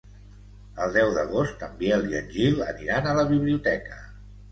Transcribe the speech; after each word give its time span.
El 0.85 0.93
deu 0.95 1.11
d'agost 1.17 1.65
en 1.67 1.75
Biel 1.81 2.07
i 2.13 2.17
en 2.21 2.31
Gil 2.37 2.63
aniran 2.69 3.11
a 3.11 3.13
la 3.19 3.27
biblioteca. 3.33 4.01